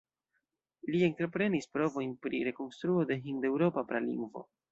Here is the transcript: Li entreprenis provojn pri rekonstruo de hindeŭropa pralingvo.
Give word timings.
Li 0.93 1.01
entreprenis 1.07 1.69
provojn 1.75 2.15
pri 2.25 2.41
rekonstruo 2.49 3.05
de 3.13 3.21
hindeŭropa 3.27 3.87
pralingvo. 3.93 4.45